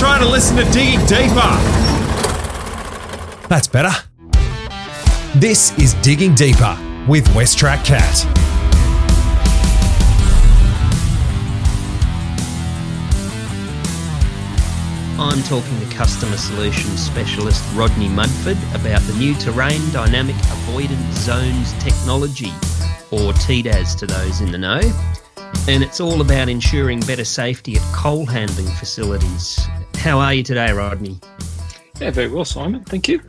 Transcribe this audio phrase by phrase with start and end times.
[0.00, 1.50] trying to listen to Digging Deeper.
[3.48, 3.90] That's better.
[5.36, 6.74] This is Digging Deeper
[7.06, 8.24] with WesTrac Cat.
[15.20, 21.74] I'm talking to customer solutions specialist Rodney Mudford about the new terrain dynamic avoidance zones
[21.74, 22.52] technology,
[23.10, 24.80] or TDAZ to those in the know.
[25.68, 29.60] And it's all about ensuring better safety at coal handling facilities.
[30.00, 31.20] How are you today, Rodney?
[32.00, 32.82] Yeah, very well, Simon.
[32.84, 33.20] Thank you.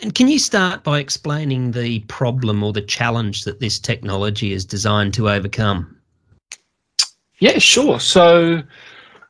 [0.00, 4.66] And can you start by explaining the problem or the challenge that this technology is
[4.66, 5.96] designed to overcome?
[7.38, 7.98] Yeah, sure.
[7.98, 8.62] So,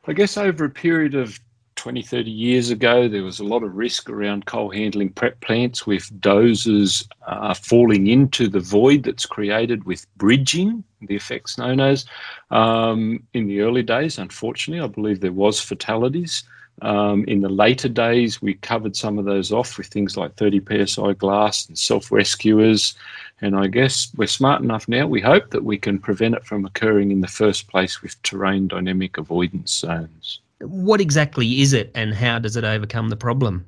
[0.05, 1.39] I guess over a period of
[1.85, 5.85] 20, 30 years ago, there was a lot of risk around coal handling prep plants
[5.85, 12.07] with dozers uh, falling into the void that's created with bridging, the effects known as.
[12.49, 16.43] Um, in the early days, unfortunately, I believe there was fatalities.
[16.81, 20.87] Um, in the later days, we covered some of those off with things like 30
[20.87, 22.95] psi glass and self rescuers.
[23.41, 26.65] And I guess we're smart enough now, we hope, that we can prevent it from
[26.65, 30.39] occurring in the first place with terrain dynamic avoidance zones.
[30.59, 33.65] What exactly is it and how does it overcome the problem?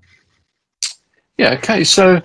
[1.38, 1.83] Yeah, okay.
[1.83, 2.21] So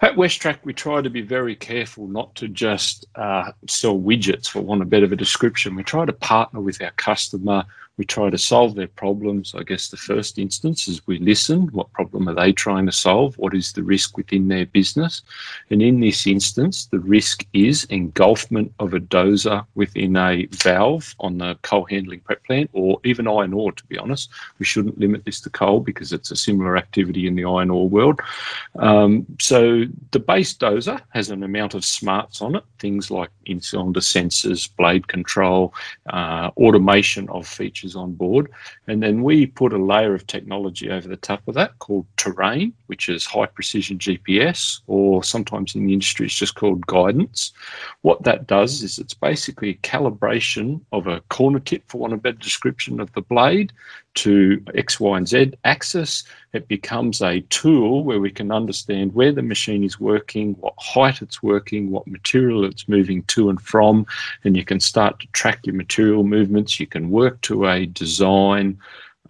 [0.00, 4.60] at WesTrac, we try to be very careful not to just uh, sell widgets, for
[4.60, 5.74] want of a better of a description.
[5.74, 7.64] We try to partner with our customer
[7.98, 9.54] we try to solve their problems.
[9.54, 11.68] I guess the first instance is we listen.
[11.72, 13.38] What problem are they trying to solve?
[13.38, 15.22] What is the risk within their business?
[15.70, 21.38] And in this instance, the risk is engulfment of a dozer within a valve on
[21.38, 24.30] the coal handling prep plant or even iron ore, to be honest.
[24.58, 27.88] We shouldn't limit this to coal because it's a similar activity in the iron ore
[27.88, 28.20] world.
[28.78, 33.60] Um, so the base dozer has an amount of smarts on it, things like in
[33.60, 35.72] cylinder sensors, blade control,
[36.10, 38.50] uh, automation of features on board.
[38.88, 42.72] And then we put a layer of technology over the top of that called terrain,
[42.86, 47.52] which is high precision GPS, or sometimes in the industry it's just called guidance.
[48.02, 52.18] What that does is it's basically a calibration of a corner tip, for want of
[52.18, 53.72] a better description, of the blade
[54.14, 56.24] to X, Y, and Z axis.
[56.56, 61.20] It becomes a tool where we can understand where the machine is working, what height
[61.20, 64.06] it's working, what material it's moving to and from,
[64.42, 66.80] and you can start to track your material movements.
[66.80, 68.78] You can work to a design.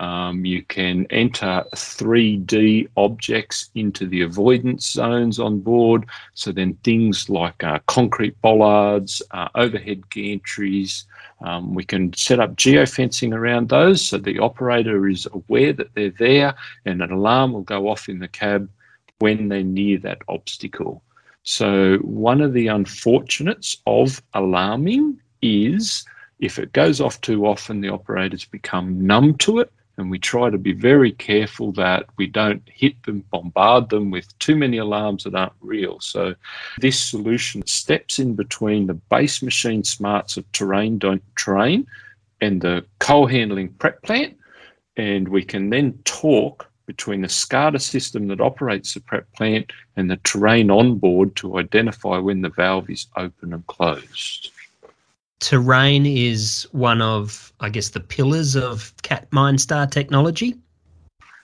[0.01, 6.07] Um, you can enter 3D objects into the avoidance zones on board.
[6.35, 11.05] So then things like uh, concrete bollards, uh, overhead gantries,
[11.43, 16.11] um, we can set up geofencing around those so the operator is aware that they're
[16.19, 16.55] there
[16.87, 18.71] and an alarm will go off in the cab
[19.19, 21.03] when they're near that obstacle.
[21.43, 26.05] So, one of the unfortunates of alarming is
[26.41, 30.51] if it goes off too often, the operators become numb to it and we try
[30.51, 35.25] to be very careful that we don't hit them, bombard them with too many alarms
[35.25, 35.99] that aren't real.
[36.01, 36.35] So,
[36.79, 41.87] this solution steps in between the base machine smarts of terrain don't terrain
[42.41, 44.37] and the coal handling prep plant,
[44.97, 50.11] and we can then talk between the SCADA system that operates the prep plant and
[50.11, 54.51] the terrain on board to identify when the valve is open and closed
[55.41, 60.57] terrain is one of, I guess, the pillars of Cat MineStar technology.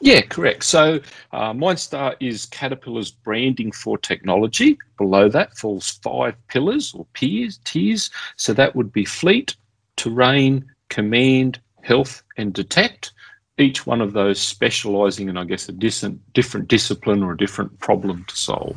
[0.01, 0.65] Yeah, correct.
[0.65, 0.99] So
[1.33, 4.77] uh, MineStar is Caterpillar's branding for technology.
[4.99, 8.11] Below that falls five pillars or peers, tiers.
[8.37, 9.55] So that would be fleet,
[9.97, 13.13] terrain, command, health, and detect.
[13.59, 17.79] Each one of those specialising in, I guess, a different, different discipline or a different
[17.79, 18.77] problem to solve.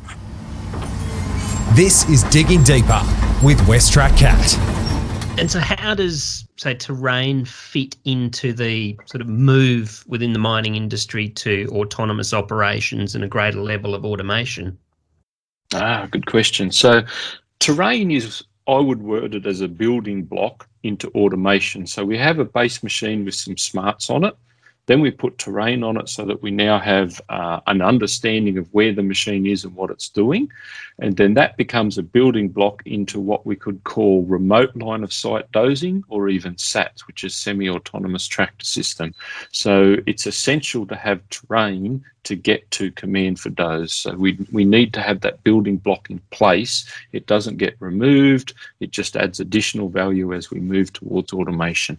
[1.74, 3.02] This is Digging Deeper
[3.42, 4.85] with WesTrac Cat.
[5.38, 10.76] And so, how does, say, terrain fit into the sort of move within the mining
[10.76, 14.78] industry to autonomous operations and a greater level of automation?
[15.74, 16.72] Ah, good question.
[16.72, 17.02] So,
[17.58, 21.86] terrain is, I would word it as a building block into automation.
[21.86, 24.34] So, we have a base machine with some smarts on it.
[24.86, 28.72] Then we put terrain on it so that we now have uh, an understanding of
[28.72, 30.48] where the machine is and what it's doing.
[31.00, 35.12] And then that becomes a building block into what we could call remote line of
[35.12, 39.12] sight dozing or even SATs, which is semi autonomous tractor system.
[39.50, 43.92] So it's essential to have terrain to get to command for doze.
[43.92, 46.90] So we, we need to have that building block in place.
[47.12, 51.98] It doesn't get removed, it just adds additional value as we move towards automation.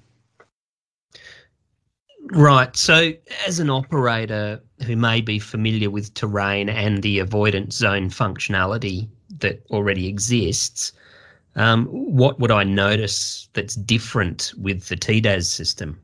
[2.31, 2.75] Right.
[2.75, 3.13] So,
[3.45, 9.07] as an operator who may be familiar with terrain and the avoidance zone functionality
[9.39, 10.91] that already exists,
[11.55, 15.99] um, what would I notice that's different with the TDAZ system?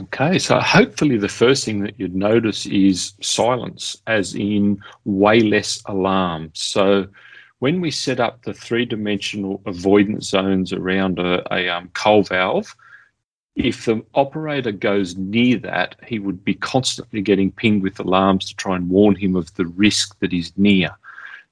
[0.00, 5.82] Okay, so hopefully the first thing that you'd notice is silence, as in way less
[5.86, 6.50] alarm.
[6.54, 7.06] So
[7.58, 12.74] when we set up the three-dimensional avoidance zones around a, a um, coal valve,
[13.64, 18.56] if the operator goes near that, he would be constantly getting pinged with alarms to
[18.56, 20.90] try and warn him of the risk that is near.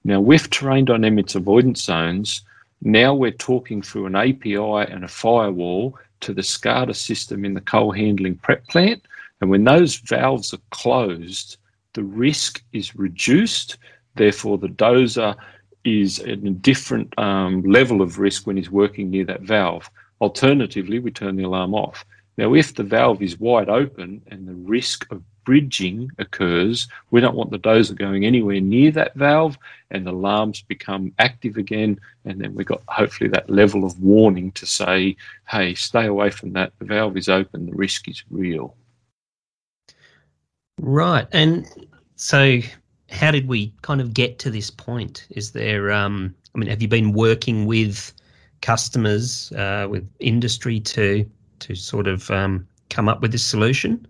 [0.04, 2.42] Now, with terrain dynamics avoidance zones,
[2.82, 7.60] now we're talking through an API and a firewall to the SCADA system in the
[7.60, 9.02] coal handling prep plant.
[9.40, 11.58] And when those valves are closed,
[11.94, 13.78] the risk is reduced.
[14.14, 15.36] Therefore, the dozer
[15.84, 19.90] is at a different um, level of risk when he's working near that valve.
[20.20, 22.04] Alternatively, we turn the alarm off.
[22.36, 27.34] Now, if the valve is wide open and the risk of bridging occurs, we don't
[27.34, 29.58] want the dozer going anywhere near that valve
[29.90, 31.98] and the alarms become active again.
[32.24, 35.16] And then we've got hopefully that level of warning to say,
[35.48, 36.72] hey, stay away from that.
[36.78, 38.76] The valve is open, the risk is real.
[40.78, 41.26] Right.
[41.32, 41.66] And
[42.16, 42.60] so,
[43.10, 45.26] how did we kind of get to this point?
[45.30, 48.12] Is there, um, I mean, have you been working with
[48.60, 51.28] customers, uh, with industry to
[51.60, 54.06] to sort of um, come up with this solution?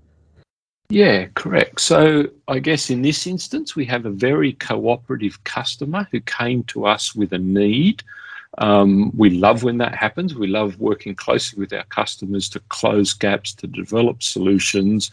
[0.91, 1.81] Yeah, correct.
[1.81, 6.87] So I guess in this instance, we have a very cooperative customer who came to
[6.87, 8.03] us with a need
[8.59, 10.35] um, we love when that happens.
[10.35, 15.11] We love working closely with our customers to close gaps, to develop solutions.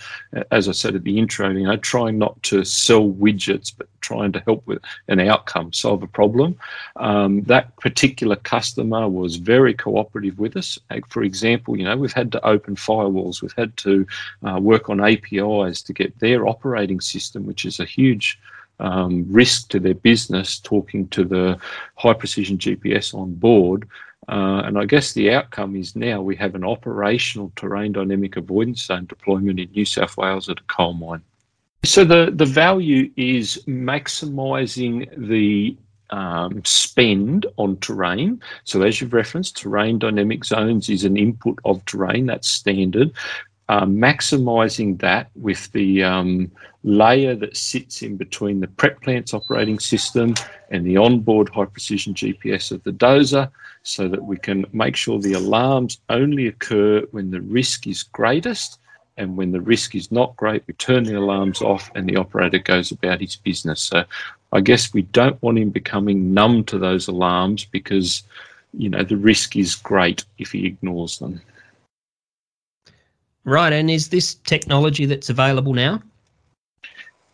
[0.52, 4.32] As I said at the intro, you know, trying not to sell widgets, but trying
[4.32, 6.58] to help with an outcome, solve a problem.
[6.98, 10.78] Um, that particular customer was very cooperative with us.
[11.10, 14.06] For example, you know, we've had to open firewalls, we've had to
[14.48, 18.40] uh, work on APIs to get their operating system, which is a huge
[18.80, 21.58] um, risk to their business talking to the
[21.96, 23.88] high precision GPS on board.
[24.28, 28.84] Uh, and I guess the outcome is now we have an operational terrain dynamic avoidance
[28.84, 31.22] zone deployment in New South Wales at a coal mine.
[31.84, 35.78] So the, the value is maximising the
[36.10, 38.42] um, spend on terrain.
[38.64, 43.12] So as you've referenced, terrain dynamic zones is an input of terrain, that's standard
[43.70, 46.52] uh, maximizing that with the um,
[46.84, 50.36] layer that sits in between the prep plant's operating system
[50.70, 53.50] and the onboard high precision GPS of the dozer
[53.84, 58.80] so that we can make sure the alarms only occur when the risk is greatest.
[59.18, 62.60] And when the risk is not great we turn the alarms off and the operator
[62.60, 63.82] goes about his business.
[63.82, 64.04] So
[64.52, 68.24] i guess we don't want him becoming numb to those alarms because
[68.74, 71.42] you know the risk is great if he ignores them
[73.46, 76.02] Right, and is this technology that's available now?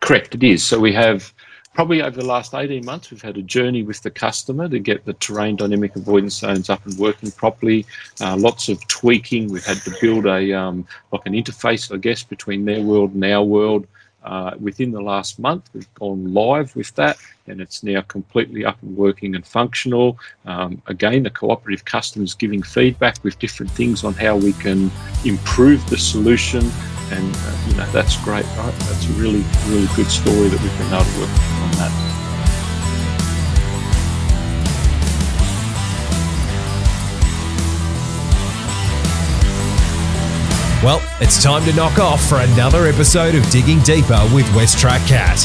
[0.01, 0.63] Correct, it is.
[0.63, 1.33] So we have
[1.73, 5.05] probably over the last 18 months, we've had a journey with the customer to get
[5.05, 7.85] the terrain dynamic avoidance zones up and working properly.
[8.19, 9.49] Uh, lots of tweaking.
[9.49, 13.23] We've had to build a um, like an interface, I guess, between their world and
[13.23, 13.87] our world.
[14.23, 18.77] Uh, within the last month, we've gone live with that, and it's now completely up
[18.83, 20.17] and working and functional.
[20.45, 24.91] Um, again, the cooperative customers giving feedback with different things on how we can
[25.25, 26.63] improve the solution,
[27.11, 28.73] and uh, you know that's great, right?
[28.79, 32.20] That's a really, really good story that we've been able to work on that.
[40.83, 45.37] Well, it's time to knock off for another episode of Digging Deeper with Westrac Cat.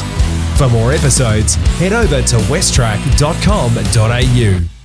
[0.57, 4.76] For more episodes, head over to westrac.com.au.